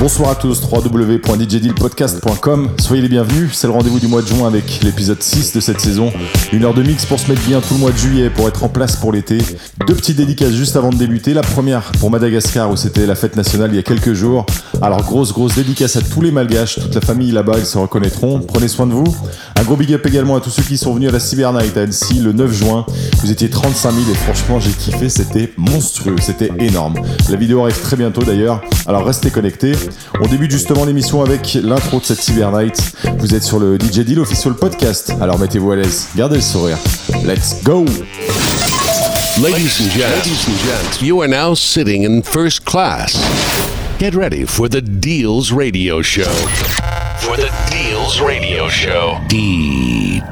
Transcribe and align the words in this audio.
Bonsoir 0.00 0.30
à 0.30 0.34
tous, 0.34 0.62
www.djdealpodcast.com. 0.62 2.70
Soyez 2.78 3.02
les 3.02 3.08
bienvenus, 3.10 3.50
c'est 3.52 3.66
le 3.66 3.74
rendez-vous 3.74 4.00
du 4.00 4.08
mois 4.08 4.22
de 4.22 4.28
juin 4.28 4.46
avec 4.46 4.80
l'épisode 4.82 5.22
6 5.22 5.52
de 5.52 5.60
cette 5.60 5.78
saison. 5.78 6.10
Une 6.54 6.64
heure 6.64 6.72
de 6.72 6.82
mix 6.82 7.04
pour 7.04 7.20
se 7.20 7.30
mettre 7.30 7.46
bien 7.46 7.60
tout 7.60 7.74
le 7.74 7.80
mois 7.80 7.92
de 7.92 7.98
juillet 7.98 8.30
pour 8.30 8.48
être 8.48 8.64
en 8.64 8.70
place 8.70 8.96
pour 8.96 9.12
l'été. 9.12 9.36
Deux 9.86 9.94
petites 9.94 10.16
dédicaces 10.16 10.52
juste 10.52 10.76
avant 10.76 10.88
de 10.88 10.96
débuter. 10.96 11.34
La 11.34 11.42
première 11.42 11.92
pour 12.00 12.10
Madagascar 12.10 12.70
où 12.70 12.78
c'était 12.78 13.04
la 13.04 13.14
fête 13.14 13.36
nationale 13.36 13.72
il 13.72 13.76
y 13.76 13.78
a 13.78 13.82
quelques 13.82 14.14
jours. 14.14 14.46
Alors 14.80 15.02
grosse 15.02 15.34
grosse 15.34 15.56
dédicace 15.56 15.96
à 15.96 16.00
tous 16.00 16.22
les 16.22 16.30
malgaches, 16.30 16.76
toute 16.76 16.94
la 16.94 17.02
famille 17.02 17.32
là-bas, 17.32 17.58
ils 17.58 17.66
se 17.66 17.76
reconnaîtront. 17.76 18.40
Prenez 18.40 18.68
soin 18.68 18.86
de 18.86 18.92
vous. 18.92 19.14
Un 19.60 19.64
gros 19.64 19.76
big 19.76 19.92
up 19.92 20.06
également 20.06 20.36
à 20.36 20.40
tous 20.40 20.48
ceux 20.48 20.62
qui 20.62 20.78
sont 20.78 20.94
venus 20.94 21.10
à 21.10 21.12
la 21.12 21.20
Cyber 21.20 21.52
Night 21.52 21.76
à 21.76 21.82
Annecy 21.82 22.14
le 22.20 22.32
9 22.32 22.50
juin. 22.50 22.86
Vous 23.22 23.30
étiez 23.30 23.50
35 23.50 23.92
000 23.92 24.04
et 24.10 24.14
franchement 24.14 24.58
j'ai 24.58 24.70
kiffé, 24.70 25.10
c'était 25.10 25.52
monstrueux, 25.58 26.16
c'était 26.18 26.50
énorme. 26.58 26.94
La 27.28 27.36
vidéo 27.36 27.60
arrive 27.60 27.78
très 27.78 27.96
bientôt 27.96 28.22
d'ailleurs, 28.22 28.62
alors 28.86 29.04
restez 29.04 29.30
connectés. 29.30 29.72
On 30.22 30.26
débute 30.28 30.50
justement 30.50 30.86
l'émission 30.86 31.22
avec 31.22 31.58
l'intro 31.62 32.00
de 32.00 32.04
cette 32.06 32.22
Cyber 32.22 32.50
Night. 32.52 32.94
Vous 33.18 33.34
êtes 33.34 33.42
sur 33.42 33.58
le 33.58 33.76
DJ 33.76 33.98
Deal 33.98 34.20
Official 34.20 34.54
Podcast, 34.54 35.12
alors 35.20 35.38
mettez-vous 35.38 35.72
à 35.72 35.76
l'aise, 35.76 36.08
gardez 36.16 36.36
le 36.36 36.40
sourire. 36.40 36.78
Let's 37.26 37.62
go! 37.62 37.84
Ladies 39.42 39.78
and 39.78 39.90
gents, 39.90 40.24
ladies 40.24 40.48
and 40.48 40.56
gents, 40.64 41.02
you 41.02 41.20
are 41.20 41.28
now 41.28 41.54
sitting 41.54 42.04
in 42.04 42.22
first 42.22 42.64
class. 42.64 43.12
Get 43.98 44.14
ready 44.14 44.46
for 44.46 44.70
the 44.70 44.80
Deals 44.80 45.52
Radio 45.52 46.00
Show. 46.00 46.79
For 47.20 47.36
the 47.36 47.52
Deals 47.70 48.18
Radio 48.20 48.68
Show. 48.70 49.18
DJ 49.28 50.22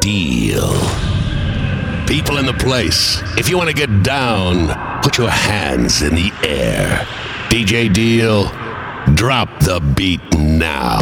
Deal. 0.00 0.72
People 2.08 2.38
in 2.38 2.46
the 2.46 2.52
place, 2.52 3.22
if 3.38 3.48
you 3.48 3.56
want 3.56 3.68
to 3.70 3.74
get 3.74 4.02
down, 4.02 5.02
put 5.02 5.18
your 5.18 5.30
hands 5.30 6.02
in 6.02 6.16
the 6.16 6.32
air. 6.42 7.06
DJ 7.48 7.92
Deal, 7.92 8.44
drop 9.14 9.48
the 9.60 9.80
beat 9.94 10.20
now. 10.36 10.98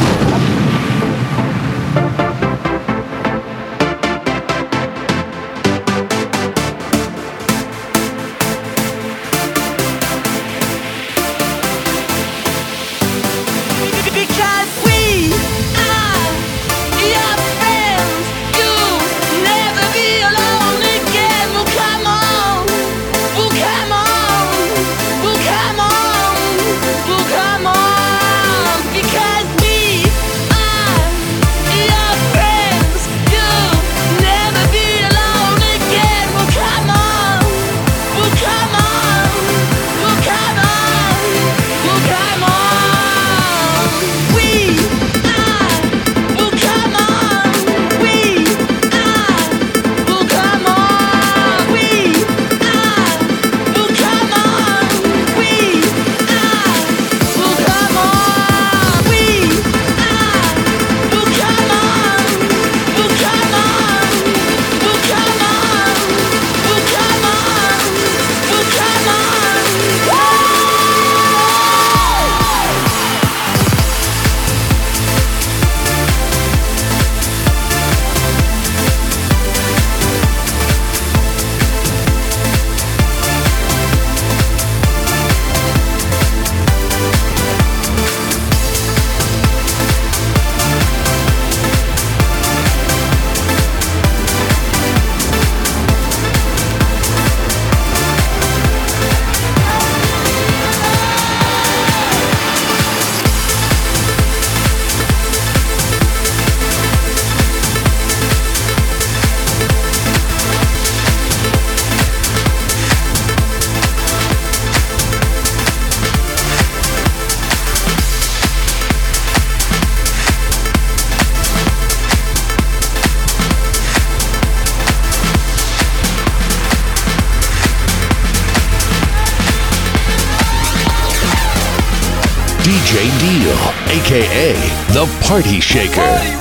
Party 135.27 135.61
Shaker. 135.61 135.97
Party 136.01 136.36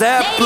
lead 0.00 0.40
in 0.40 0.45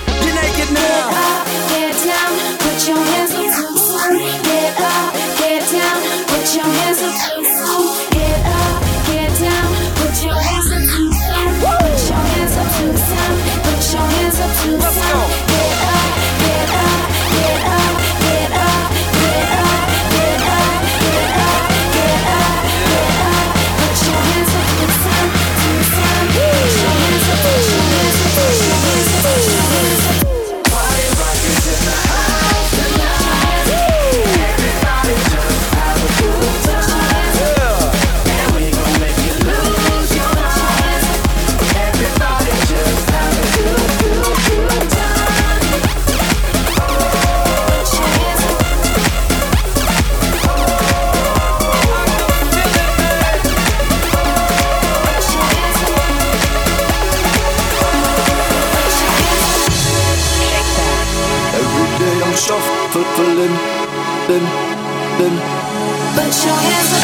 naked 0.41 0.73
now. 0.73 1.09
Get 1.09 1.21
up, 1.27 1.45
get 1.69 1.95
down, 2.05 2.31
put 2.61 2.87
your 2.87 3.03
hands 3.11 3.33
up. 3.33 3.61
Get 4.43 4.79
up, 4.81 5.13
get 5.37 5.61
down, 5.71 5.97
put 6.27 6.55
your 6.55 6.65
hands 6.65 7.01
up. 7.01 7.90
Then, 64.31 64.43
then. 65.19 65.35
Put 66.15 66.45
your 66.45 66.55
hands 66.55 66.93
up. 66.93 67.00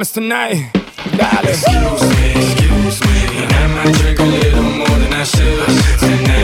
Promise 0.00 0.12
tonight. 0.12 0.72
Darling. 1.18 1.50
Excuse 1.50 2.02
me, 2.08 2.30
excuse 2.32 3.00
me, 3.02 3.42
and 3.42 3.52
I 3.52 3.84
might 3.84 3.94
drink 3.96 4.18
a 4.18 4.22
little 4.22 4.62
more 4.62 4.98
than 4.98 5.12
I 5.12 5.24
should 5.24 5.98
tonight. 5.98 6.39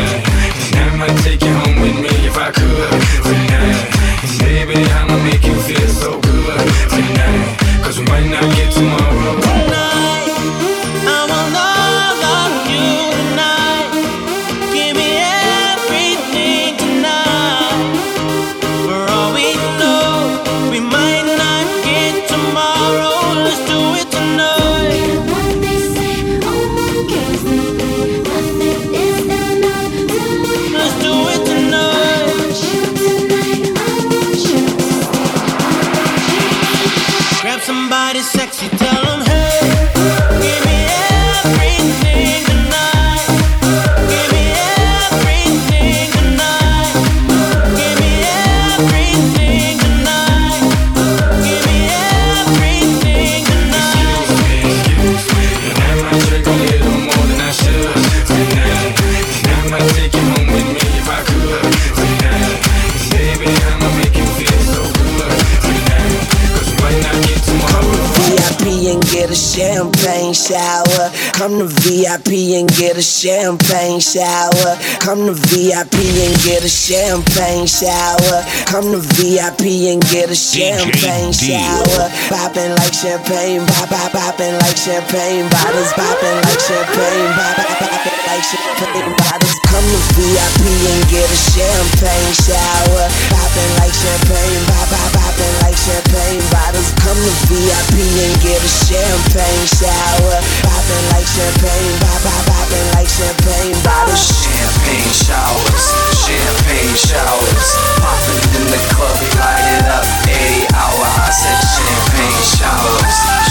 Get 72.97 73.05
a 73.05 73.05
champagne 73.05 74.01
shower. 74.01 74.73
Come 75.05 75.27
to 75.27 75.35
VIP 75.35 76.01
and 76.01 76.37
get 76.41 76.65
a 76.65 76.69
champagne 76.69 77.67
shower. 77.67 78.41
Come 78.65 78.89
to 78.93 79.01
VIP 79.21 79.93
and 79.93 80.01
get 80.09 80.31
a 80.31 80.35
champagne 80.35 81.33
shower. 81.33 82.09
Popping 82.33 82.73
like 82.81 82.95
champagne, 82.97 83.61
pop 83.67 83.91
pop 83.91 84.13
popping 84.13 84.57
like 84.65 84.77
champagne 84.77 85.45
bottles, 85.51 85.93
popping 85.93 86.41
like 86.49 86.61
champagne, 86.61 87.29
pop 87.37 87.57
pop 87.61 87.77
popping 87.85 88.21
like 88.33 88.45
champagne 88.49 89.13
bottles. 89.13 89.57
Come 89.69 89.85
to 89.85 90.01
VIP 90.17 90.65
and 90.65 91.05
get 91.13 91.29
a 91.29 91.41
champagne 91.53 92.33
shower. 92.33 93.05
Popping 93.29 93.73
like 93.77 93.93
champagne, 93.93 94.65
pop 94.73 94.89
pop 94.89 95.16
popping 95.37 95.57
like 95.63 95.77
champagne 95.77 96.41
bottles. 96.51 96.93
Come 97.05 97.17
to 97.17 97.33
VIP 97.49 98.01
and 98.01 98.35
get 98.41 98.57
a 98.57 98.69
champagne 98.69 99.67
shower. 99.69 100.41
Popping 100.65 101.05
like 101.13 101.29
champagne, 101.29 101.93
pop 102.01 102.21
pop 102.25 102.43
popping 102.49 102.89
like 102.97 103.09
champagne 103.09 103.77
bottles. 103.85 104.25
Champagne 104.41 105.13
showers, 105.13 105.85
champagne 106.25 106.97
showers. 106.97 107.69
Popping 108.01 108.41
in 108.57 108.65
the 108.73 108.81
club, 108.97 109.17
light 109.37 109.67
it 109.77 109.85
up. 109.93 110.05
Every 110.25 110.65
hour, 110.73 111.05
I 111.05 111.29
said 111.29 111.61
champagne 111.61 112.43
showers, 112.57 113.46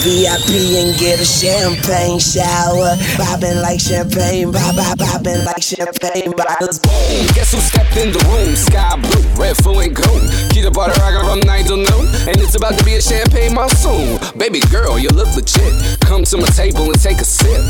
VIP 0.00 0.80
and 0.80 0.98
get 0.98 1.20
a 1.20 1.24
champagne 1.24 2.18
shower. 2.18 2.96
Popping 3.16 3.60
like 3.60 3.80
champagne, 3.80 4.52
pop 4.52 4.74
pop 4.74 4.98
popping 4.98 5.44
like 5.44 5.62
champagne 5.62 6.32
bottles. 6.32 6.78
Boom, 6.78 7.26
guess 7.34 7.52
who 7.52 7.60
stepped 7.60 7.96
in 7.96 8.12
the 8.12 8.18
room? 8.30 8.56
Sky 8.56 8.96
blue, 8.96 9.22
red, 9.36 9.56
full 9.58 9.80
and 9.80 9.94
gold. 9.94 10.22
Keep 10.50 10.64
the 10.64 10.70
butter 10.70 10.98
rockin' 11.00 11.26
from 11.28 11.40
9 11.40 11.64
till 11.64 11.76
noon. 11.76 12.06
And 12.28 12.36
it's 12.40 12.54
about 12.54 12.78
to 12.78 12.84
be 12.84 12.94
a 12.94 13.02
champagne 13.02 13.54
monsoon. 13.54 14.18
Baby 14.38 14.60
girl, 14.70 14.98
you 14.98 15.08
look 15.10 15.34
legit. 15.34 16.00
Come 16.00 16.24
to 16.24 16.38
my 16.38 16.48
table 16.48 16.84
and 16.90 17.00
take 17.00 17.18
a 17.18 17.24
sip. 17.24 17.60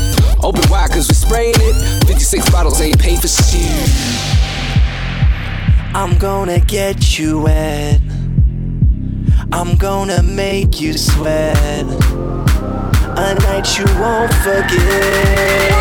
Open 0.43 0.63
wide, 0.69 0.91
cause 0.91 1.07
we 1.07 1.15
spraying 1.15 1.55
it. 1.57 2.05
56 2.07 2.49
bottles 2.51 2.79
ain't 2.81 2.99
paid 2.99 3.19
for 3.19 3.27
shit. 3.27 4.50
I'm 5.93 6.17
gonna 6.17 6.59
get 6.61 7.19
you 7.19 7.41
wet. 7.41 7.99
I'm 9.51 9.75
gonna 9.75 10.23
make 10.23 10.79
you 10.79 10.93
sweat. 10.97 11.85
A 13.17 13.35
night 13.35 13.77
you 13.77 13.83
won't 13.99 14.33
forget. 14.35 15.71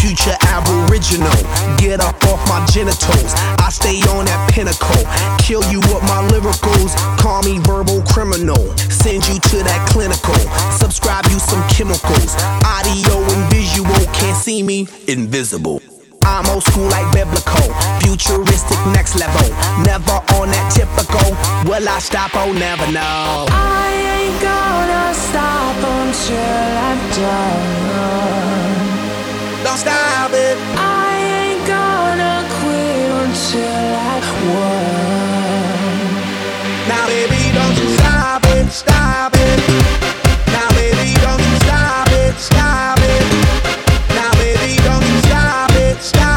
Future 0.00 0.36
aboriginal. 0.52 1.36
Get 1.78 2.00
up 2.00 2.16
off 2.24 2.40
my 2.48 2.64
genitals. 2.66 3.32
I 3.58 3.68
stay 3.70 4.00
on 4.14 4.24
that 4.26 4.50
pinnacle. 4.50 5.02
Kill 5.38 5.62
you 5.70 5.80
with 5.92 6.02
my 6.04 6.22
lyricals. 6.30 6.94
Call 7.18 7.42
me 7.42 7.58
verbal 7.60 8.02
criminal. 8.02 8.76
Send 8.76 9.26
you 9.28 9.38
to 9.38 9.56
that 9.64 9.88
clinical. 9.88 10.38
Subscribe 10.72 11.24
you 11.26 11.38
some 11.38 11.62
chemicals. 11.68 12.34
Audio 12.64 13.22
and 13.22 13.44
visual. 13.52 14.00
Can't 14.12 14.36
see 14.36 14.62
me. 14.62 14.88
Invisible. 15.08 15.82
I'm 16.26 16.44
old 16.50 16.64
school 16.64 16.88
like 16.88 17.10
biblical, 17.12 17.72
futuristic 18.00 18.78
next 18.92 19.14
level. 19.14 19.48
Never 19.84 20.18
on 20.34 20.50
that 20.50 20.72
typical. 20.74 21.30
Will 21.70 21.88
I 21.88 22.00
stop? 22.00 22.32
Oh, 22.34 22.52
never 22.52 22.90
know. 22.90 23.46
I 23.48 23.94
ain't 24.18 24.42
gonna 24.42 25.14
stop 25.14 25.76
until 25.76 26.78
I'm 26.82 27.10
done. 27.14 28.55
Don't 29.66 29.78
stop 29.78 30.30
it. 30.32 30.56
I 30.78 31.10
ain't 31.42 31.66
gonna 31.66 32.46
quit 32.60 33.10
until 33.24 33.96
I 33.98 34.16
won. 34.46 36.06
Now, 36.86 37.04
baby, 37.08 37.50
don't 37.52 37.76
you 37.76 37.88
stop 37.98 38.46
it, 38.46 38.70
stop 38.70 39.34
it. 39.34 39.58
Now, 40.54 40.68
baby, 40.78 41.14
don't 41.18 41.42
you 41.42 41.56
stop 41.66 42.08
it, 42.12 42.34
stop 42.38 43.00
it. 43.02 43.26
Now, 44.14 44.30
baby, 44.38 44.78
don't 44.86 45.02
you 45.04 45.18
stop 45.26 45.72
it, 45.72 46.00
stop 46.00 46.30
it. 46.30 46.35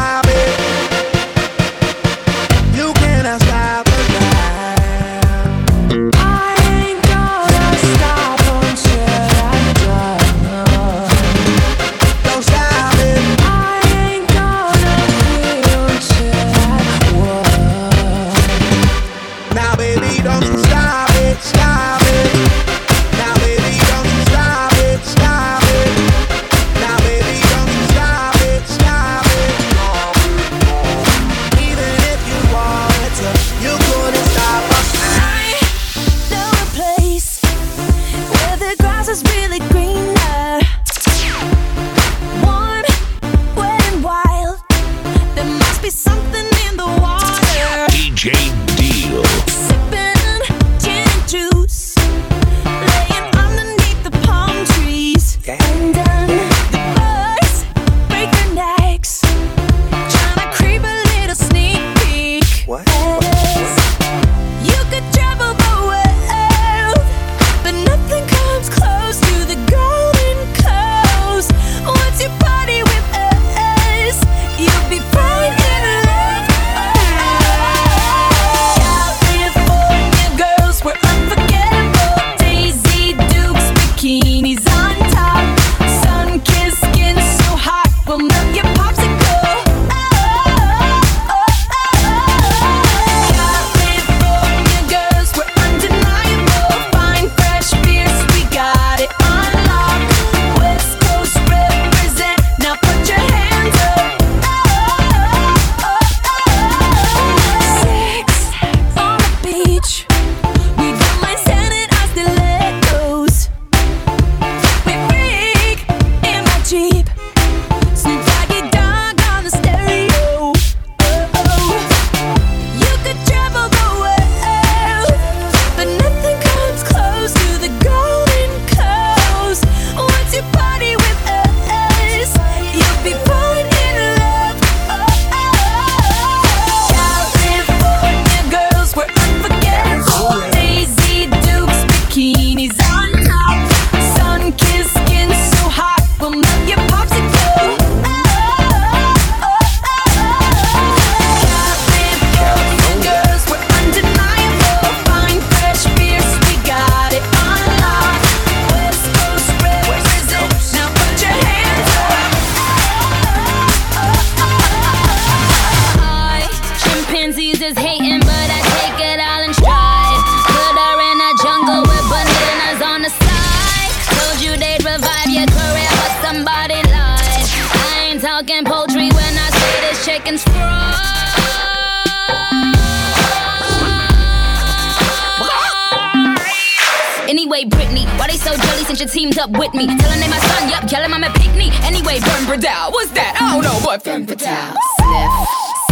Anyway, 187.28 187.64
Britney, 187.64 188.04
why 188.18 188.26
they 188.26 188.36
so 188.36 188.54
jelly 188.56 188.84
since 188.84 189.00
you 189.00 189.06
teamed 189.06 189.38
up 189.38 189.50
with 189.50 189.72
me? 189.72 189.86
Telling 189.86 190.20
they 190.20 190.28
my 190.28 190.38
son, 190.38 190.68
yup, 190.68 190.88
killing 190.88 191.12
I'm 191.12 191.24
a 191.24 191.30
picnic. 191.30 191.72
Anyway, 191.84 192.20
Burn 192.20 192.44
Bradell, 192.44 192.92
what's 192.92 193.12
that? 193.12 193.38
I 193.40 193.54
don't 193.54 193.64
know, 193.64 193.80
but 193.84 194.02
Femme 194.02 194.26
Fatale. 194.26 194.76
Sniff, 194.98 195.32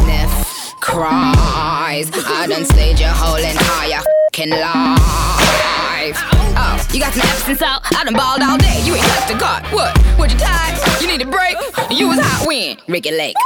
sniff, 0.02 0.80
cries. 0.80 2.10
I 2.12 2.46
done 2.48 2.64
slayed 2.64 2.98
your 2.98 3.10
whole 3.10 3.36
entire 3.36 4.02
fing 4.34 4.50
life. 4.50 6.18
Oh, 6.60 6.86
you 6.92 7.00
got 7.00 7.12
some 7.12 7.22
absence 7.22 7.62
out? 7.62 7.82
I 7.96 8.04
done 8.04 8.14
balled 8.14 8.42
all 8.42 8.58
day. 8.58 8.82
You 8.84 8.94
ain't 8.94 9.04
touched 9.06 9.30
a 9.30 9.38
card. 9.38 9.64
What? 9.72 9.96
What 10.18 10.32
you 10.32 10.38
tired? 10.38 10.78
You 11.00 11.06
need 11.06 11.22
a 11.22 11.26
break? 11.26 11.56
You 11.90 12.08
was 12.08 12.18
hot 12.20 12.46
when? 12.46 12.76
Ricki 12.88 13.10
Lake. 13.10 13.36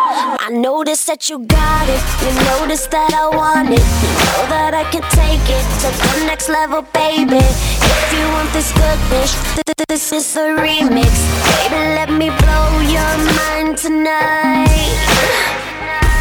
I 0.00 0.50
noticed 0.50 1.06
that 1.08 1.28
you 1.28 1.40
got 1.40 1.88
it. 1.88 2.02
You 2.22 2.30
noticed 2.58 2.90
that 2.92 3.12
I 3.12 3.26
want 3.34 3.68
it. 3.70 3.82
You 3.82 4.10
know 4.30 4.44
that 4.54 4.72
I 4.74 4.84
can 4.94 5.02
take 5.10 5.42
it 5.42 5.64
to 5.82 5.88
the 5.90 6.26
next 6.26 6.48
level, 6.48 6.82
baby. 6.94 7.42
If 7.42 8.06
you 8.14 8.24
want 8.30 8.52
this 8.52 8.70
goodness, 8.72 9.34
th- 9.58 9.66
th- 9.66 9.86
this 9.88 10.12
is 10.12 10.36
a 10.36 10.54
remix. 10.54 11.10
Baby, 11.50 11.82
let 11.98 12.10
me 12.10 12.30
blow 12.30 12.68
your 12.86 13.14
mind 13.42 13.76
tonight. 13.76 14.70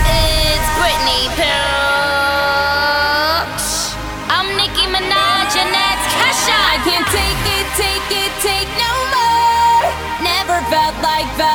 It's 0.09 0.67
Britney 0.81 1.29
Pilch. 1.37 1.86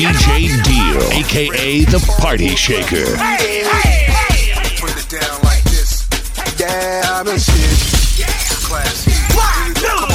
DJ 0.00 0.64
Deal, 0.64 1.12
aka 1.12 1.84
the 1.84 1.98
Party 2.18 2.56
Shaker. 2.56 3.04
Put 4.80 4.96
it 4.96 5.10
down 5.10 5.42
like 5.42 5.62
this. 5.64 6.08
Yeah, 6.58 7.02
I'm 7.20 7.28
in 7.28 7.38
shit. 7.38 8.24
Classy. 8.64 10.09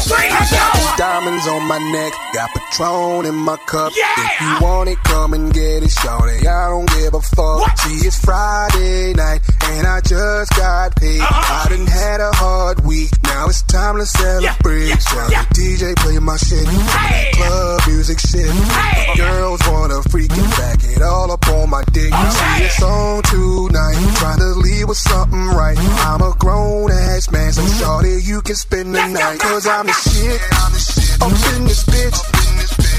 Diamonds 1.15 1.47
on 1.47 1.63
my 1.65 1.78
neck, 1.93 2.12
got 2.34 2.49
Patron 2.54 3.25
in 3.25 3.36
my 3.36 3.56
cup. 3.67 3.93
If 3.95 4.41
you 4.41 4.58
want 4.60 4.89
it, 4.89 4.97
come 5.06 5.34
and 5.34 5.54
get 5.54 5.82
it, 5.82 5.89
shorty. 5.89 6.45
I 6.45 6.67
don't 6.67 6.89
give 6.89 7.13
a 7.13 7.21
fuck. 7.21 7.78
See, 7.80 8.06
it's 8.06 8.19
Friday 8.19 9.13
night, 9.13 9.39
and 9.63 9.88
I 9.88 10.01
just 10.01 10.51
got 10.58 10.93
paid. 10.97 11.21
I 11.21 11.67
done 11.69 11.88
had 11.88 12.19
a 12.19 12.36
hard 12.36 12.84
week, 12.84 13.12
now 13.23 13.47
it's 13.47 13.62
time 13.62 13.95
to 13.95 14.06
celebrate. 14.06 14.91
Tell 14.91 15.30
the 15.30 15.47
DJ 15.56 15.95
play 16.04 16.19
my 16.19 16.36
shit, 16.36 16.67
some 16.67 16.75
of 16.75 16.84
that 16.84 17.32
club 17.32 17.82
music 17.88 18.19
shit. 18.19 18.51
Girls 19.15 19.62
wanna 19.71 20.04
freaking 20.12 20.49
back 20.60 20.84
it 20.84 21.01
all 21.01 21.32
up 21.32 21.47
on 21.47 21.69
my 21.69 21.86
dick. 21.93 22.12
See, 22.12 22.60
it's 22.60 22.84
on 22.84 23.23
tonight, 23.23 24.15
trying 24.19 24.39
to 24.39 24.51
leave 24.60 24.89
with 24.89 24.97
something 24.97 25.47
right. 25.56 25.78
I'm 25.80 26.21
a 26.21 26.36
grown 26.38 26.91
ass 26.91 27.32
man, 27.32 27.54
so 27.54 27.63
shorty, 27.80 28.19
you 28.21 28.41
can 28.41 28.56
spend 28.56 28.93
the 28.93 29.08
night. 29.08 29.39
Cause 29.39 29.65
I'm 29.65 29.86
the 29.86 29.93
shit. 29.93 31.04
Up 31.21 31.32
in 31.56 31.65
this 31.65 31.84
bitch. 31.86 32.17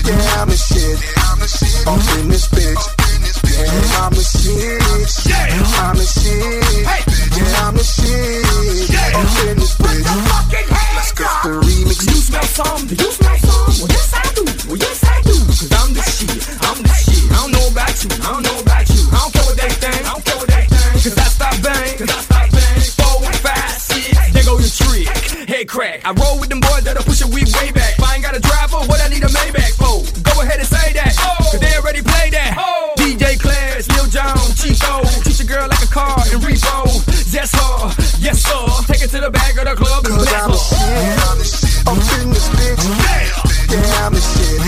Yeah, 0.07 0.41
I'm 0.41 0.49
the 0.49 0.57
shit. 0.57 0.99
Up 1.87 2.01
in 2.19 2.29
this 2.29 2.49
bitch. 2.49 2.83
Yeah, 3.45 4.03
I'm 4.03 4.13
the 4.13 4.23
shit. 4.23 4.83
I'm 4.83 5.95
the 5.95 6.05
shit. 6.05 6.63
Yeah, 7.37 7.67
I'm 7.67 7.75
the 7.77 7.85
shit. 7.85 8.45
Up 9.15 9.27
in 9.47 9.59
this 9.59 9.75
bitch. 9.77 10.07
Let's 10.95 11.13
get 11.13 11.29
the 11.45 11.61
remix. 11.61 12.07
You 12.07 12.17
smell 12.21 12.43
some? 12.45 12.87
Do 12.87 12.95
you 12.95 13.11
smell 13.13 13.37
some? 13.37 13.75
Well, 13.81 13.89
yes 13.91 14.13
I 14.15 14.23
do. 14.35 14.45
Well, 14.69 14.79
yes 14.79 15.05
I 15.05 15.21
do. 15.23 15.35
Cause 15.47 15.73
I'm 15.73 15.93
the 15.93 16.03
shit. 16.03 16.31
I'm 16.63 16.83
the 16.83 16.89
shit. 16.95 17.31
I 17.31 17.37
don't 17.43 17.53
know 17.53 17.67
about 17.69 17.95
you. 18.03 18.11
I 18.11 18.33
don't 18.33 18.43
know 18.43 18.59
about 18.61 18.89
you. 18.89 19.03
I 19.13 19.19
don't 19.19 19.33
care 19.33 19.45
what 19.45 19.57
they 19.57 19.71
think. 19.77 20.03
I 20.07 20.13
don't 20.13 20.25
care 20.25 20.37
what 20.37 20.49
they 20.49 20.65
think. 20.67 21.05
Cause 21.05 21.19
I 21.19 21.29
stop 21.29 21.55
bang. 21.63 21.99
Cause 21.99 22.11
I 22.11 22.21
stop 22.23 22.51
bang. 22.51 22.81
Four, 22.97 23.29
five, 23.45 23.77
six. 23.77 24.15
There 24.33 24.45
go 24.45 24.59
your 24.59 24.73
trick. 24.73 25.07
Head 25.49 25.69
crack. 25.69 26.01
I 26.05 26.13
roll 26.13 26.41
with 26.41 26.49
them 26.49 26.61
boys 26.61 26.85
that'll 26.85 27.05
push 27.05 27.21
a 27.23 27.29
weed 27.29 27.49
way 27.55 27.73
back. 27.73 27.96
Go 30.23 30.43
ahead 30.43 30.59
and 30.59 30.69
say 30.69 30.93
that. 30.93 31.15
Oh. 31.21 31.37
Cause 31.39 31.61
they 31.61 31.75
already 31.77 32.03
played 32.03 32.33
that. 32.33 32.57
Oh. 32.59 32.95
DJ 32.97 33.39
Class, 33.39 33.89
Lil 33.97 34.07
Jon, 34.11 34.37
Chico. 34.57 35.03
Teach 35.25 35.41
a 35.41 35.47
girl 35.47 35.69
like 35.69 35.83
a 35.83 35.91
car 35.91 36.17
and 36.33 36.43
repo. 36.43 36.87
Yes, 37.33 37.51
sir. 37.51 37.91
Yes, 38.21 38.43
sir. 38.43 38.67
Take 38.87 39.03
it 39.03 39.11
to 39.11 39.21
the 39.21 39.31
back 39.31 39.57
of 39.57 39.65
the 39.67 39.75
club 39.75 40.05
and 40.07 40.15
Cause 40.15 40.29
bless 40.29 40.43
I'm 40.43 40.51
the 40.51 40.59
shit. 40.59 41.87
Up 41.87 41.99
in 42.21 42.31
this 42.31 42.49
bitch. 42.51 42.83
Yeah, 43.71 44.05
I'm 44.05 44.13
the 44.13 44.21
shit. 44.21 44.61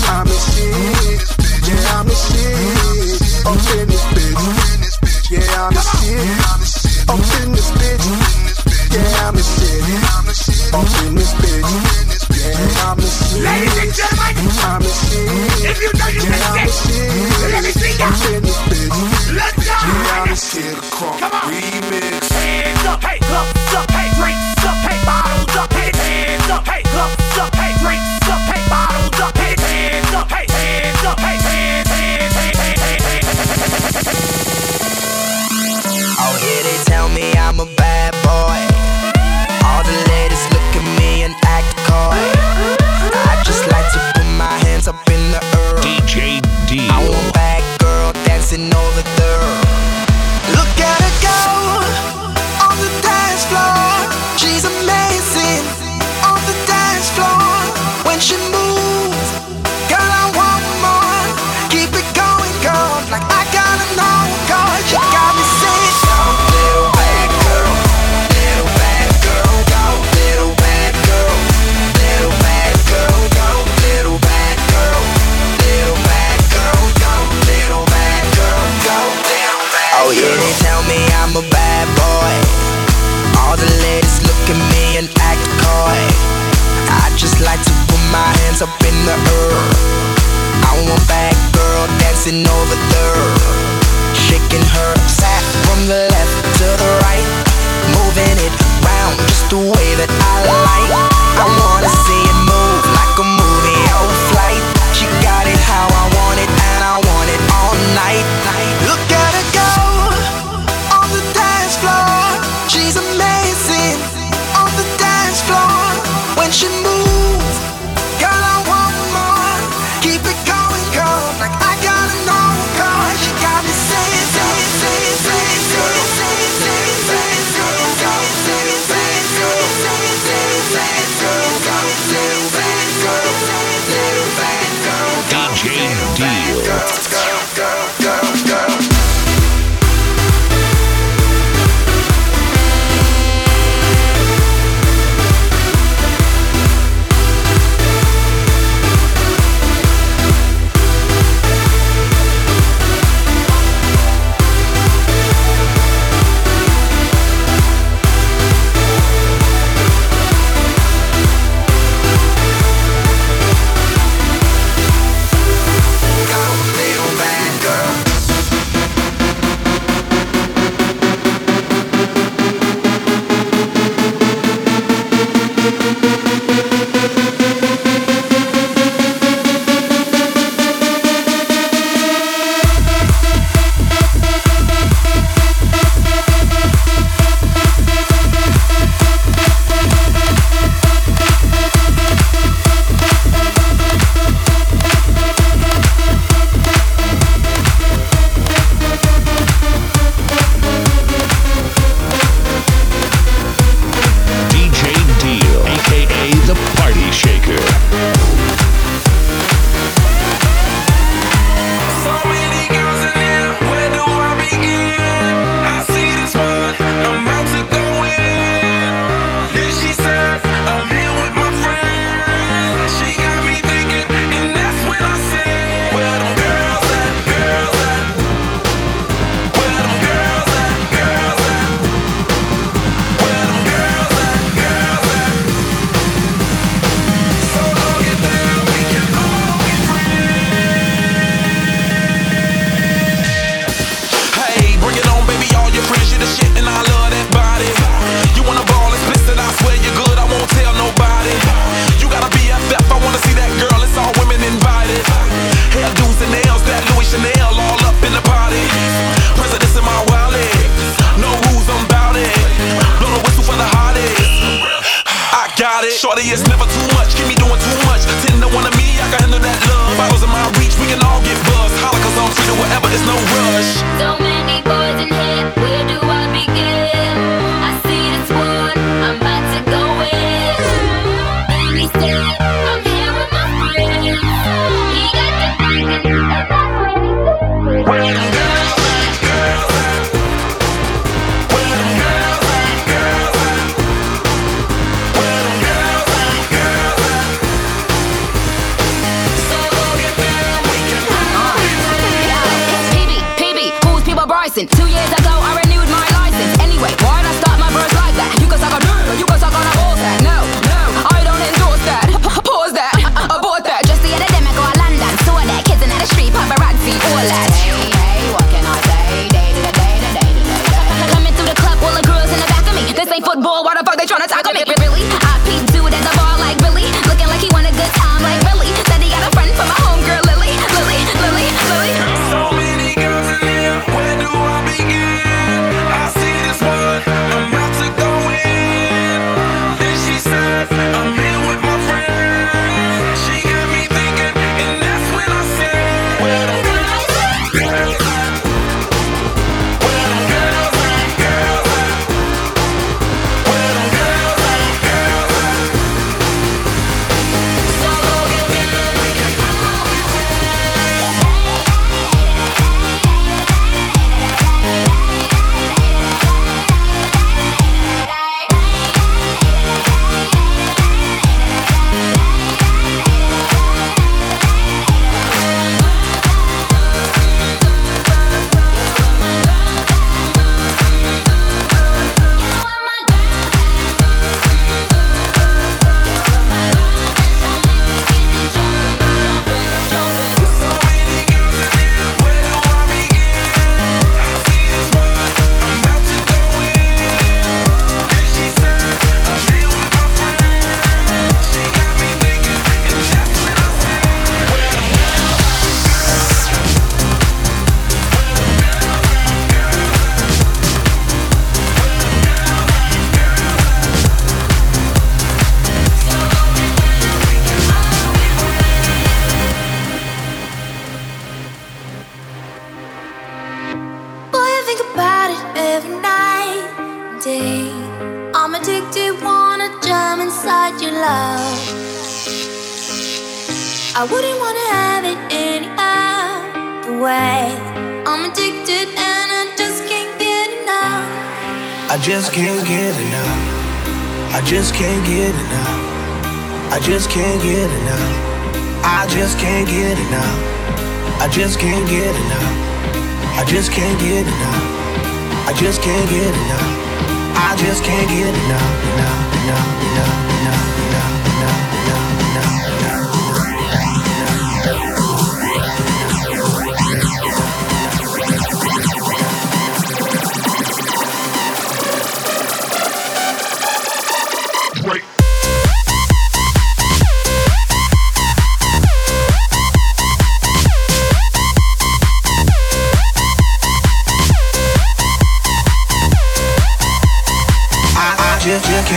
I'm 0.09 0.27
the 0.27 0.33
shit. 0.33 1.23
Yeah, 1.67 1.97
I'm 1.97 2.07
the 2.07 2.15
shit. 2.15 3.45
Up 3.45 3.59
in 3.77 3.87
this 3.87 4.05
bitch. 4.13 4.41
Yeah, 5.31 5.65
I'm 5.65 5.73
the 5.73 5.81
shit. 5.81 6.62
Ladies 13.43 13.77
and 13.77 13.93
gentlemen, 13.93 14.33
if 15.67 15.77
you 15.81 15.91
know 15.99 16.07
you 16.07 16.21
can 16.21 16.69
shit. 16.71 17.51
let 17.51 17.63
me 17.63 17.71
see 17.71 17.93
ya. 17.99 18.07
Let's 19.35 19.59
go. 19.67 19.75
Shit. 20.33 20.75
Crunk 20.95 21.19
remix. 21.51 22.31
Hands 22.31 22.85
up, 22.87 23.03
hey, 23.03 23.19
up, 23.21 23.47
up, 23.75 23.91
hey, 23.91 24.09
bottles 24.17 24.62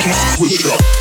Switch 0.03 0.67
up. 0.67 0.96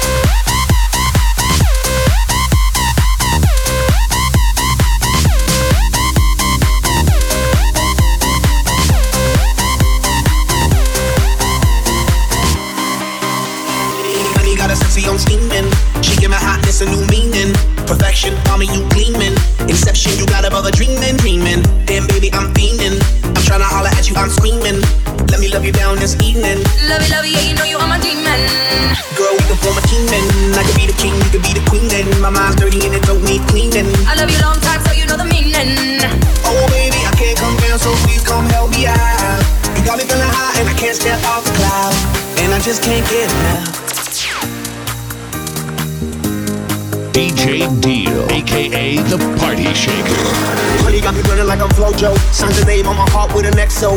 Rojo. 51.86 52.18
Signed 52.34 52.58
the 52.58 52.66
name 52.66 52.90
on 52.90 52.98
my 52.98 53.06
heart 53.14 53.30
with 53.38 53.46
an 53.46 53.54
XO. 53.62 53.94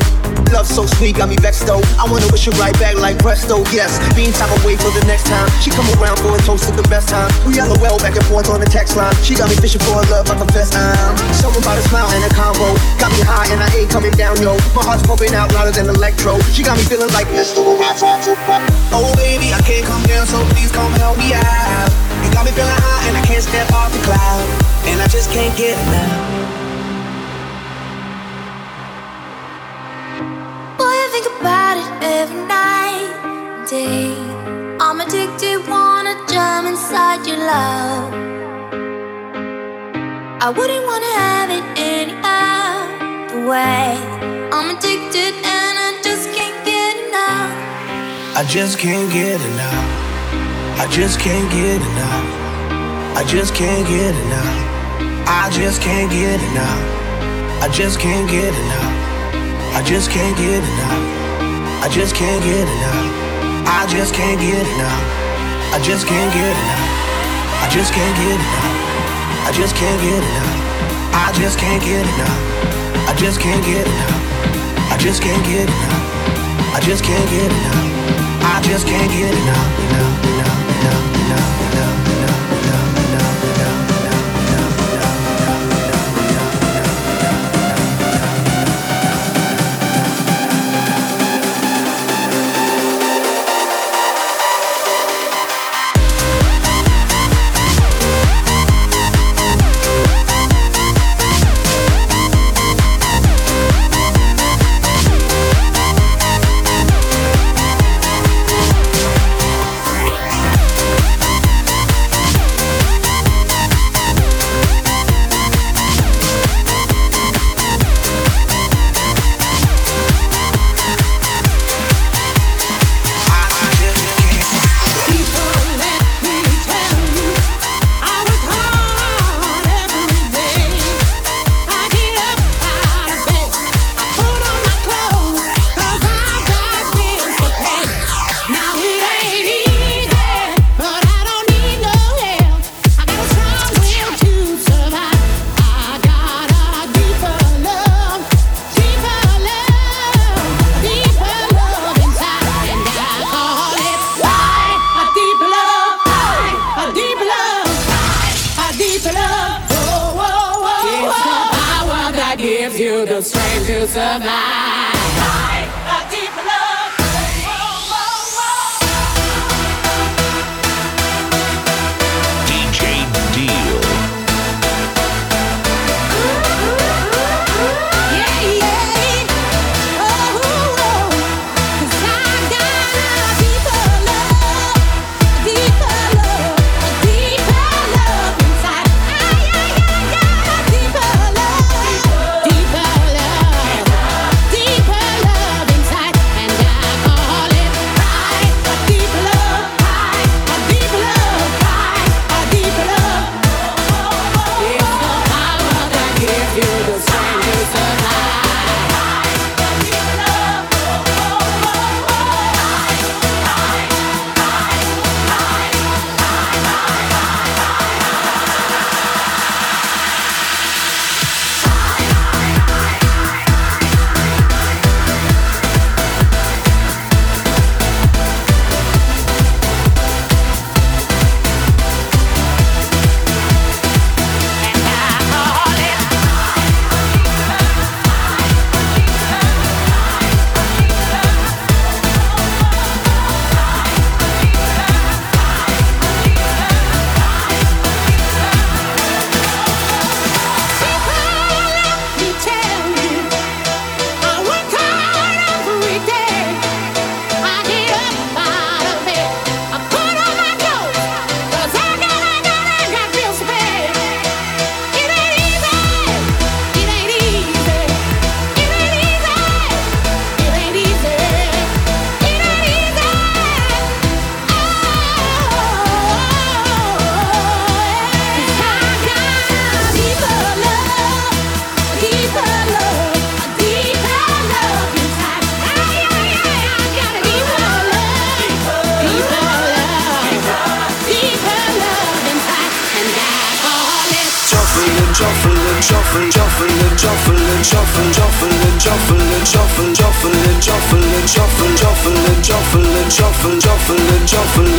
Love 0.53 0.69
so 0.69 0.85
sweet, 0.85 1.17
got 1.17 1.33
me 1.33 1.41
vexed 1.41 1.65
though. 1.65 1.81
I 1.97 2.05
wanna 2.05 2.29
wish 2.29 2.45
her 2.45 2.53
right 2.61 2.77
back 2.77 3.01
like 3.01 3.17
presto. 3.17 3.65
Yes, 3.73 3.97
meantime 4.13 4.53
I 4.53 4.61
wait 4.61 4.77
till 4.77 4.93
the 4.93 5.01
next 5.09 5.25
time. 5.25 5.49
She 5.65 5.73
come 5.73 5.89
around 5.97 6.21
for 6.21 6.37
a 6.37 6.41
toast 6.45 6.69
at 6.69 6.77
the 6.77 6.85
best 6.93 7.09
time. 7.09 7.33
We 7.49 7.57
yell 7.57 7.73
well 7.81 7.97
back 7.97 8.13
and 8.13 8.25
forth 8.29 8.53
on 8.53 8.61
the 8.61 8.69
text 8.69 8.93
line. 8.93 9.17
She 9.25 9.33
got 9.33 9.49
me 9.49 9.57
fishing 9.57 9.81
for 9.89 10.05
love, 10.13 10.29
I 10.29 10.37
confess 10.37 10.77
I'm. 10.77 11.17
Something 11.33 11.65
about 11.65 11.81
a 11.81 11.85
smile 11.89 12.13
and 12.13 12.29
a 12.29 12.33
combo. 12.37 12.77
Got 13.01 13.09
me 13.17 13.25
high 13.25 13.49
and 13.49 13.61
I 13.65 13.69
ain't 13.73 13.89
coming 13.89 14.13
down, 14.21 14.37
yo. 14.45 14.61
My 14.77 14.85
heart's 14.85 15.09
pumping 15.09 15.33
out 15.33 15.49
louder 15.57 15.73
than 15.73 15.89
electro. 15.89 16.37
She 16.53 16.61
got 16.61 16.77
me 16.77 16.85
feeling 16.85 17.13
like 17.17 17.33
Mr. 17.33 17.65
Oh 18.93 19.09
baby, 19.17 19.57
I 19.57 19.65
can't 19.65 19.89
come 19.89 20.05
down, 20.05 20.29
so 20.29 20.45
please 20.53 20.69
come 20.77 20.93
help 21.01 21.17
me 21.17 21.33
out. 21.33 21.89
You 22.21 22.29
got 22.37 22.45
me 22.45 22.53
feeling 22.53 22.69
high 22.69 23.09
and 23.09 23.17
I 23.17 23.25
can't 23.25 23.41
step 23.41 23.73
off 23.73 23.89
the 23.97 24.03
cloud. 24.05 24.45
And 24.85 25.01
I 25.01 25.09
just 25.09 25.33
can't 25.33 25.57
get 25.57 25.73
enough. 25.89 26.68
Love. 37.49 38.13
I 40.47 40.49
wouldn't 40.57 40.85
wanna 40.91 41.13
have 41.25 41.49
it 41.59 41.65
any 41.97 42.15
other 42.21 43.49
way. 43.51 43.89
I'm 44.57 44.67
addicted 44.75 45.33
and 45.57 45.75
I 45.87 45.89
just 46.07 46.27
can't 46.37 46.61
get 46.71 46.95
enough. 47.07 47.53
I 48.41 48.43
just 48.57 48.75
can't 48.85 49.09
get 49.19 49.39
enough. 49.51 49.89
I 50.83 50.85
just 50.99 51.17
can't 51.25 51.49
get 51.59 51.81
enough. 51.91 52.29
I 53.21 53.23
just 53.35 53.51
can't 53.61 53.87
get 53.95 54.15
enough. 54.25 54.59
I 55.41 55.49
just 55.61 55.81
can't 55.87 56.11
get 56.19 56.37
enough. 56.53 56.77
I 57.65 57.69
just 57.81 57.99
can't 58.07 58.29
get 58.37 58.53
enough. 58.63 58.95
I 59.79 59.83
just 59.91 60.09
can't 60.15 60.37
get 60.45 60.63
enough. 60.73 61.05
I 61.85 61.89
just 61.97 62.15
can't 62.21 62.43
get 62.51 62.67
enough. 62.77 63.09
I 63.79 63.87
just 63.95 64.13
can't 64.19 64.41
get 64.49 64.67
enough. 64.75 65.05
I 65.75 65.79
just 65.89 66.07
can't 66.11 66.33
get 66.41 66.55
enough. 66.65 66.88
I 67.79 67.81
just 67.81 67.95
can't 67.95 68.17
get 68.19 68.35
enough. 68.35 69.47
I 69.47 69.53
just 69.55 69.77
can't 69.77 70.03
get 70.03 70.19
enough. 70.19 71.15
I 71.15 71.31
just 71.33 71.59
can't 71.61 71.81
get 71.81 72.03
enough. 72.03 73.09
I 73.09 73.15
just 73.17 73.41
can't 73.41 73.65
get 73.65 73.87
enough. 73.87 74.91
I 74.91 74.99
just 74.99 75.23
can't 75.23 75.45
get 75.47 75.69
enough. 75.71 76.75
I 76.75 76.81
just 76.83 77.05
can't 77.05 77.31
get 77.31 77.47
enough. 77.47 77.89
I 78.43 78.61
just 78.63 78.85
can't 78.85 79.13
get 79.13 79.33
enough, 79.33 79.79
enough, 79.79 80.25
enough, 80.27 80.75
enough, 80.75 81.18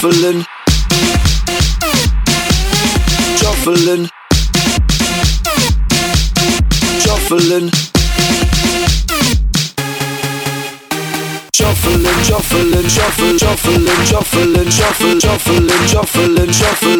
Shuffling, 0.00 0.46
shuffling, 3.36 4.08
shuffling. 7.04 7.70
Shuffling, 11.52 12.22
shuffling, 12.24 12.88
shuffling, 12.88 13.38
shuffling, 13.38 15.20
shuffling, 15.20 15.20
shuffling, 15.20 16.52
shuffling, 16.52 16.99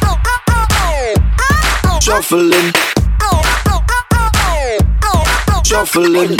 shuffling, 2.01 2.73
shuffling. 5.63 6.35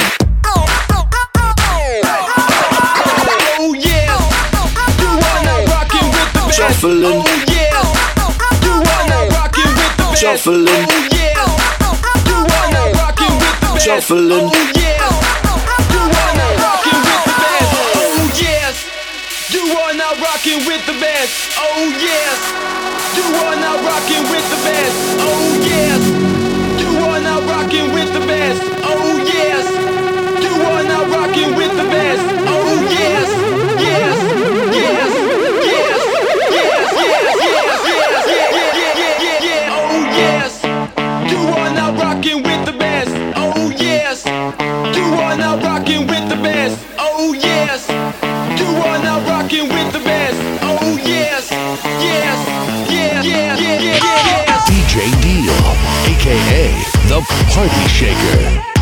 Oh 3.59 3.75
yeah, 3.77 4.17
you 4.97 5.09
are 5.13 5.43
now 5.45 5.61
rocking 5.69 6.07
with 6.09 6.33
the 6.33 6.41
best. 6.41 6.57
Shuffling. 6.57 7.05
Oh 7.05 7.29
yeah, 7.45 7.77
you 8.65 8.73
are 8.73 9.05
now 9.05 9.29
rocking 9.29 9.69
with 9.77 9.93
the 9.97 10.03
best. 10.09 10.19
Shuffling. 10.19 10.65
Oh 10.67 11.05
yeah, 11.13 11.45
you 12.25 12.41
are 12.41 12.69
now 12.73 12.89
rocking 12.97 13.35
with 13.37 13.55
the 13.61 13.69
best. 13.69 13.85
Shuffling. 13.85 14.31
Oh 14.31 14.65
yeah, 14.73 14.97
you 15.93 16.01
are 16.01 16.33
now 16.41 16.57
rocking 16.57 17.01
with 17.05 17.21
the 17.21 17.37
best. 17.37 17.69
Oh 18.01 18.33
yes, 18.33 18.75
you 19.53 19.61
are 19.77 19.93
now 19.93 20.13
rocking 20.25 20.65
with 20.65 20.81
the 20.87 20.93
best. 20.99 21.50
Oh 21.63 21.85
yes, 21.99 22.39
you 23.15 23.25
are 23.45 23.55
now 23.55 23.75
rocking 23.85 24.23
with 24.31 24.45
the 24.49 24.57
best. 24.65 24.97
Oh 25.21 25.61
yes, 25.61 26.01
you 26.81 26.89
are 27.05 27.21
now 27.21 27.39
rocking 27.41 27.93
with 27.93 28.11
the 28.13 28.19
best. 28.25 28.61
Oh 28.83 29.17
yes, 29.21 29.65
you 30.43 30.53
are 30.69 30.83
now 30.83 31.05
rocking 31.05 31.55
with 31.55 31.71
the 31.77 31.83
best. 31.83 32.23
Oh 32.49 32.81
yes, 32.89 33.27
yes, 33.79 34.17
yes, 34.73 35.11
yes, 35.69 36.01
yes, 36.51 36.81
yes, 36.81 36.97
yes, 37.87 38.25
yes, 38.27 38.95
yes, 38.97 39.17
yes, 39.21 39.43
yes. 39.43 39.69
Oh 39.69 40.01
yes, 40.17 40.51
you 41.31 41.41
are 41.59 41.71
now 41.73 41.91
rocking 41.93 42.41
with 42.41 42.65
the 42.65 42.73
best. 42.73 43.11
Oh 43.35 43.69
yes, 43.77 44.25
you 44.97 45.05
are 45.25 45.37
now 45.37 45.57
rocking 45.57 46.07
with 46.07 46.27
the 46.27 46.37
best. 46.37 46.90
The 57.11 57.19
Party 57.51 57.87
Shaker. 57.89 58.80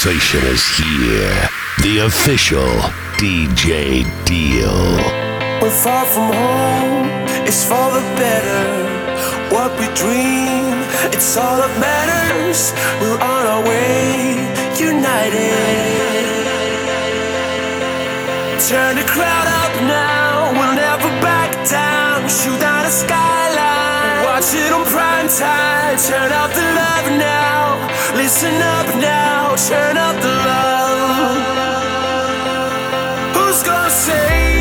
Sensation 0.00 0.40
is 0.46 0.64
here. 0.78 1.48
The 1.82 1.98
official 2.06 2.72
DJ 3.20 4.00
Deal. 4.24 4.96
We're 5.60 5.68
far 5.68 6.06
from 6.06 6.32
home, 6.32 7.04
it's 7.44 7.64
for 7.68 7.92
the 7.92 8.00
better. 8.16 8.64
What 9.52 9.78
we 9.78 9.84
dream, 9.92 10.72
it's 11.12 11.36
all 11.36 11.60
that 11.60 11.74
matters. 11.76 12.72
We're 13.02 13.20
on 13.20 13.42
our 13.44 13.62
way, 13.68 14.40
united. 14.80 15.44
Turn 18.72 18.96
the 18.96 19.04
crowd 19.04 19.48
up 19.60 19.74
now, 19.84 20.48
we'll 20.56 20.76
never 20.80 21.12
back 21.20 21.52
down. 21.68 22.24
Shoot 22.24 22.58
down 22.58 22.84
the 22.88 22.94
skyline, 23.04 24.24
watch 24.24 24.48
it 24.56 24.72
on 24.72 24.86
prime 24.88 25.28
time. 25.28 25.98
Turn 26.00 26.32
up 26.32 26.48
the 26.56 26.64
love 26.72 27.06
now, 27.20 27.79
listen 28.14 28.54
up 28.54 28.86
now, 28.96 29.54
turn 29.56 29.96
up 29.96 30.16
the 30.20 30.28
love. 30.28 31.36
Who's 33.36 33.62
gonna 33.62 33.90
save 33.90 34.59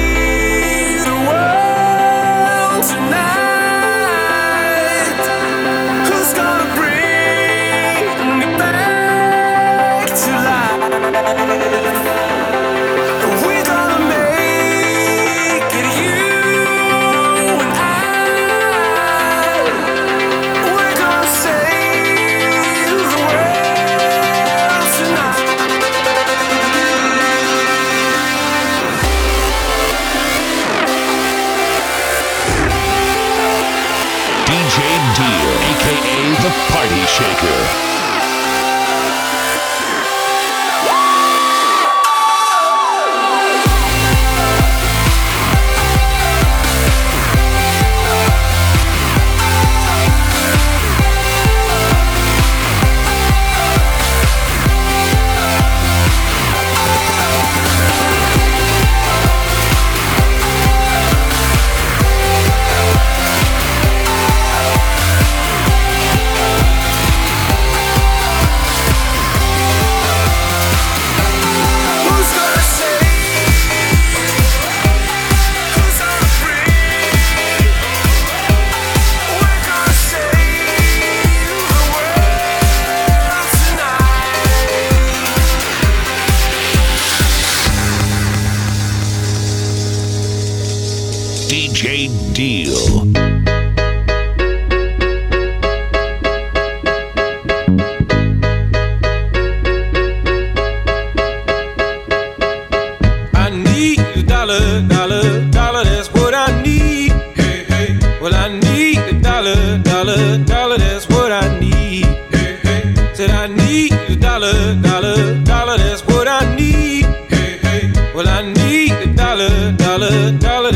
Said 113.20 113.32
I 113.32 113.48
need 113.48 113.92
a 113.92 114.16
dollar, 114.16 114.76
dollar, 114.76 115.44
dollar. 115.44 115.78
That's 115.78 116.02
what 116.08 116.26
I 116.26 116.56
need. 116.56 117.04
Hey, 117.28 117.58
hey. 117.58 118.14
Well, 118.16 118.30
I 118.30 118.42
need 118.54 118.94
a 118.94 119.08
dollar, 119.14 119.74
dollar, 119.74 120.32
dollar. 120.38 120.69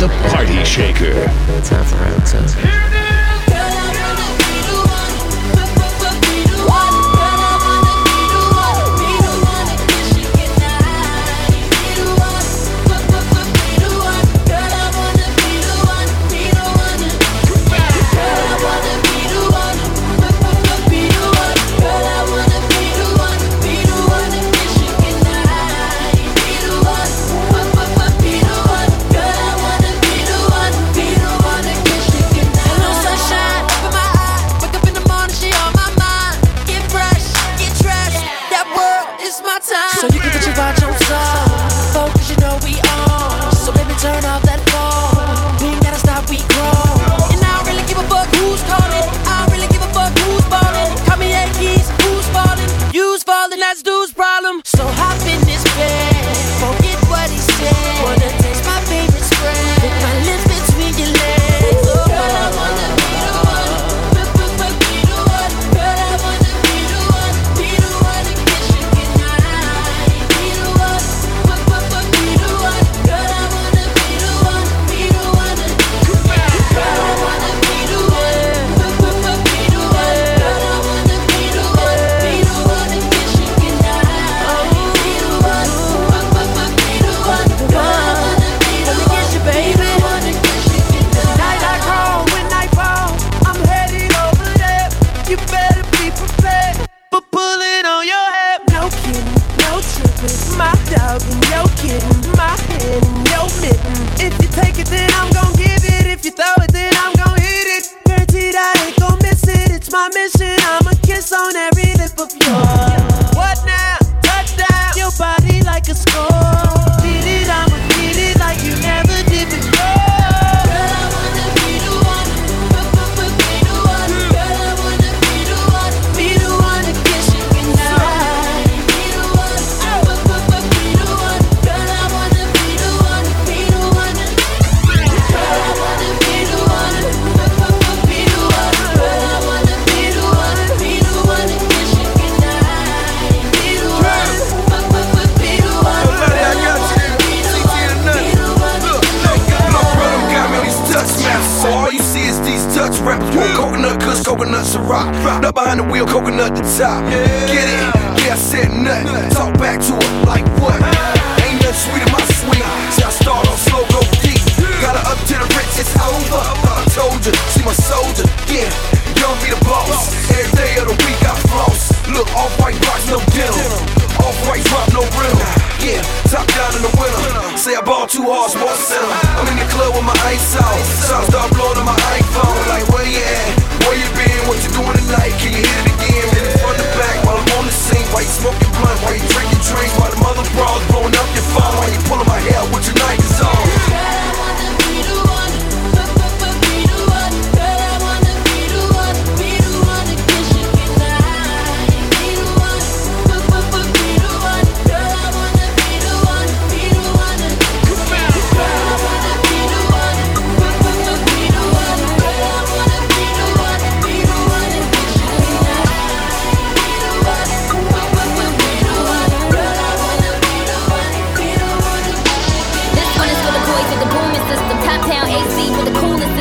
the 0.00 0.08
Party 0.30 0.64
Shaker. 0.64 1.28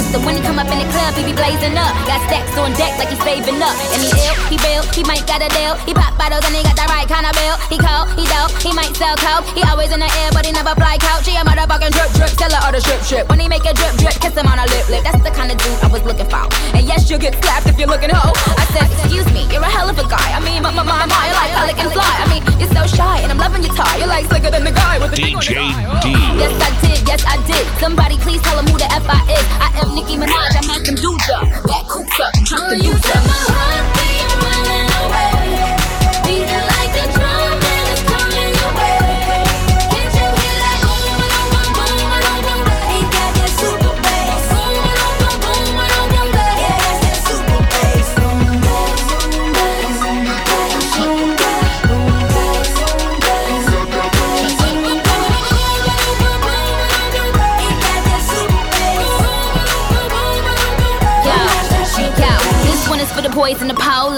System. 0.09 0.25
When 0.25 0.35
he 0.35 0.41
come 0.41 0.57
up 0.57 0.67
in 0.73 0.79
the 0.81 0.89
club, 0.89 1.13
he 1.13 1.23
be 1.23 1.33
blazing 1.33 1.77
up. 1.77 1.93
Got 2.09 2.21
stacks 2.25 2.57
on 2.57 2.73
deck 2.73 2.97
like 2.97 3.09
he's 3.09 3.21
saving 3.21 3.61
up. 3.61 3.77
And 3.93 4.01
he 4.01 4.09
ill, 4.09 4.35
he 4.49 4.57
real, 4.65 4.83
he 4.93 5.03
might 5.05 5.25
got 5.29 5.45
a 5.45 5.49
deal. 5.53 5.77
He 5.85 5.93
pop 5.93 6.17
bottles 6.17 6.41
and 6.45 6.55
he 6.55 6.65
got 6.65 6.75
the 6.75 6.87
right 6.89 7.05
kind 7.05 7.25
of 7.29 7.33
bill. 7.37 7.55
He 7.69 7.77
cold, 7.77 8.09
he 8.17 8.25
dope, 8.25 8.51
he 8.61 8.73
might 8.73 8.93
sell 8.97 9.15
coke. 9.17 9.45
He 9.53 9.61
always 9.69 9.93
in 9.93 10.01
the 10.01 10.09
air, 10.25 10.29
but 10.33 10.45
he 10.45 10.51
never 10.51 10.73
fly 10.73 10.97
couch. 10.97 11.29
He 11.29 11.37
a 11.37 11.45
motherfucking 11.45 11.93
drip 11.93 12.09
drip, 12.17 12.33
seller 12.33 12.59
or 12.65 12.73
the 12.73 12.81
strip 12.81 13.01
strip. 13.05 13.29
When 13.29 13.39
he 13.39 13.47
make 13.47 13.65
a 13.65 13.73
drip 13.73 13.93
drip, 14.01 14.17
kiss 14.17 14.33
him 14.33 14.49
on 14.49 14.57
a 14.57 14.65
lip 14.65 14.89
lip. 14.89 15.03
That's 15.05 15.21
the 15.21 15.31
kind 15.31 15.53
of 15.53 15.57
dude 15.61 15.77
I 15.85 15.87
was 15.87 16.03
looking 16.03 16.27
for. 16.27 16.45
And 16.73 16.83
yes, 16.89 17.09
you'll 17.09 17.21
get 17.21 17.37
slapped 17.43 17.69
if 17.69 17.77
you're 17.77 17.89
looking 17.89 18.09
hoe. 18.09 18.33
I 18.57 18.65
said, 18.73 18.89
excuse 18.89 19.29
me, 19.29 19.45
you're 19.53 19.61
a 19.61 19.69
hell 19.69 19.89
of 19.89 19.97
a 19.97 20.07
guy. 20.09 20.29
I 20.33 20.41
mean, 20.41 20.63
my 20.65 20.73
my 20.73 20.83
my, 20.83 21.05
my 21.05 21.21
you're 21.29 21.37
like 21.37 21.53
pelican 21.53 21.89
fly. 21.93 22.13
I 22.17 22.25
mean, 22.29 22.41
you're 22.57 22.73
so 22.73 22.83
shy, 22.89 23.21
and 23.21 23.31
I'm 23.31 23.37
loving 23.37 23.63
your 23.63 23.73
tie. 23.73 23.97
You're 23.97 24.09
like 24.09 24.25
slicker 24.25 24.51
than 24.51 24.63
the 24.63 24.73
guy 24.73 24.97
with 24.97 25.13
the 25.13 25.21
his 25.21 25.37
eye. 25.53 25.85
Yes, 26.37 26.53
I 26.57 26.71
did. 26.81 26.99
Yes, 27.07 27.21
I 27.25 27.37
did. 27.45 27.65
Somebody 27.79 28.17
please 28.17 28.41
tell 28.41 28.57
him 28.59 28.67
who 28.67 28.77
the 28.77 28.89
F 28.91 29.05
I 29.07 29.21
is. 29.29 29.45
I 29.59 29.69
am 29.81 29.98
Nicki 29.99 30.15
Minaj. 30.15 30.55
I'm 30.55 30.67
not 30.67 30.85
some 30.85 30.95
dudes 30.95 31.29
up. 31.29 31.43
Back 31.67 31.85
coops 31.89 32.19
up. 32.21 32.31
I'm 32.37 32.45
trying 32.45 32.79
to 32.79 32.85
use 32.85 33.05
up. 33.11 33.79
Yo, 36.29 36.68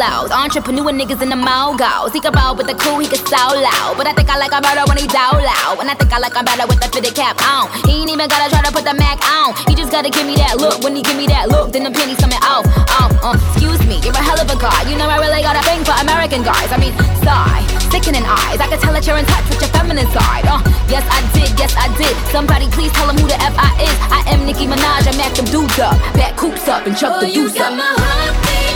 polos. 0.01 0.31
Entrepreneur 0.31 0.91
niggas 0.91 1.21
in 1.21 1.29
the 1.29 1.35
mogos. 1.35 2.13
He 2.13 2.19
can 2.19 2.33
ball 2.33 2.55
with 2.55 2.67
the 2.67 2.75
cool, 2.75 2.99
he 2.99 3.07
can 3.07 3.21
so 3.25 3.37
loud. 3.37 3.97
But 3.97 4.07
I 4.07 4.13
think 4.13 4.29
I 4.29 4.37
like 4.37 4.51
him 4.51 4.61
better 4.61 4.83
when 4.89 4.97
he's 4.97 5.11
down 5.11 5.37
loud. 5.37 5.79
And 5.79 5.89
I 5.89 5.93
think 5.93 6.11
I 6.13 6.19
like 6.19 6.33
him 6.33 6.45
better 6.45 6.65
with 6.67 6.79
the 6.81 6.89
fitted 6.89 7.15
cap 7.15 7.37
on. 7.45 7.69
He 7.85 8.01
ain't 8.01 8.09
even 8.09 8.27
gotta 8.27 8.49
try 8.49 8.61
to 8.61 8.71
put 8.71 8.83
the 8.83 8.93
Mac 8.93 9.21
on. 9.21 9.53
He 9.69 9.75
just 9.75 9.91
gotta 9.91 10.09
give 10.09 10.25
me 10.25 10.35
that 10.35 10.57
look. 10.57 10.83
When 10.83 10.95
he 10.95 11.01
give 11.01 11.17
me 11.17 11.27
that 11.27 11.49
look, 11.49 11.71
then 11.71 11.83
the 11.83 11.91
pennies 11.91 12.17
coming 12.17 12.41
off. 12.41 12.65
off 12.97 13.13
uh. 13.21 13.37
Excuse 13.53 13.81
me, 13.85 14.01
you're 14.01 14.15
a 14.15 14.23
hell 14.23 14.39
of 14.39 14.49
a 14.49 14.57
guy. 14.57 14.89
You 14.89 14.97
know 14.97 15.09
I 15.09 15.17
really 15.21 15.41
got 15.41 15.55
a 15.55 15.63
thing 15.63 15.83
for 15.85 15.95
American 16.01 16.41
guys. 16.43 16.69
I 16.71 16.77
mean, 16.77 16.93
sigh, 17.21 17.61
sickening 17.93 18.25
eyes. 18.25 18.59
I 18.59 18.67
can 18.67 18.79
tell 18.81 18.93
that 18.93 19.05
you're 19.05 19.19
in 19.19 19.25
touch 19.25 19.45
with 19.49 19.61
your 19.61 19.71
feminine 19.71 20.09
side. 20.09 20.45
Uh, 20.49 20.61
yes, 20.89 21.05
I 21.09 21.21
did, 21.35 21.51
yes, 21.59 21.73
I 21.77 21.87
did. 21.97 22.13
Somebody 22.33 22.67
please 22.73 22.91
tell 22.93 23.09
him 23.09 23.17
who 23.17 23.27
the 23.27 23.37
F 23.37 23.55
I 23.57 23.69
is. 23.85 23.97
I 24.09 24.21
am 24.33 24.45
Nicki 24.45 24.65
Minaj. 24.65 25.05
I'm 25.05 25.17
mac 25.17 25.33
them 25.37 25.45
dudes 25.45 25.77
up. 25.79 25.97
Back 26.17 26.37
coops 26.37 26.67
up 26.67 26.87
and 26.87 26.97
chuck 26.97 27.21
the 27.21 27.29
deuce 27.29 27.59
up. 27.59 27.73
Oh 27.73 28.70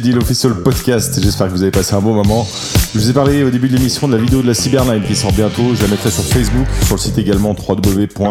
Deal 0.00 0.18
Official 0.18 0.54
Podcast. 0.54 1.20
J'espère 1.22 1.46
que 1.48 1.52
vous 1.52 1.62
avez 1.62 1.70
passé 1.70 1.94
un 1.94 2.00
bon 2.00 2.14
moment. 2.14 2.46
Je 2.94 2.98
vous 2.98 3.10
ai 3.10 3.12
parlé 3.12 3.44
au 3.44 3.50
début 3.50 3.68
de 3.68 3.76
l'émission 3.76 4.08
de 4.08 4.16
la 4.16 4.22
vidéo 4.22 4.42
de 4.42 4.46
la 4.46 4.54
Cyberline 4.54 5.02
qui 5.02 5.14
sort 5.14 5.32
bientôt. 5.32 5.74
Je 5.74 5.82
la 5.82 5.88
mettrai 5.88 6.10
sur 6.10 6.24
Facebook, 6.24 6.66
sur 6.84 6.96
le 6.96 7.00
site 7.00 7.18
également 7.18 7.54
www.dj-deal.fr. 7.56 8.22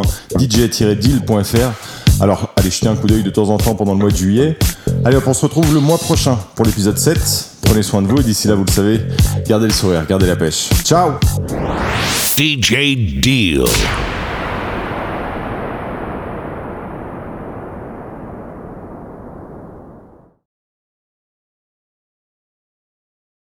Alors 2.21 2.53
allez 2.55 2.69
jeter 2.69 2.87
un 2.87 2.95
coup 2.95 3.07
d'œil 3.07 3.23
de 3.23 3.29
temps 3.29 3.49
en 3.49 3.57
temps 3.57 3.75
pendant 3.75 3.93
le 3.93 3.99
mois 3.99 4.11
de 4.11 4.15
juillet. 4.15 4.57
Allez 5.05 5.17
hop, 5.17 5.23
on 5.27 5.33
se 5.33 5.41
retrouve 5.41 5.73
le 5.73 5.79
mois 5.79 5.97
prochain 5.97 6.37
pour 6.55 6.65
l'épisode 6.65 6.97
7. 6.97 7.17
Prenez 7.63 7.83
soin 7.83 8.01
de 8.01 8.07
vous 8.07 8.19
et 8.19 8.23
d'ici 8.23 8.47
là, 8.47 8.55
vous 8.55 8.65
le 8.65 8.71
savez, 8.71 9.01
gardez 9.47 9.67
le 9.67 9.73
sourire, 9.73 10.05
gardez 10.07 10.27
la 10.27 10.35
pêche. 10.35 10.69
Ciao 10.83 11.13
DJ 12.37 13.19
Deal. 13.21 13.63